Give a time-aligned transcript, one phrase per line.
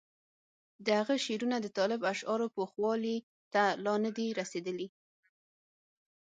[0.85, 3.17] د هغه شعرونه د طالب اشعارو پوخوالي
[3.53, 4.87] ته لا نه دي رسېدلي.